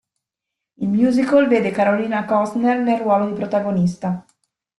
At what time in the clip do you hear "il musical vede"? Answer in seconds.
0.77-1.69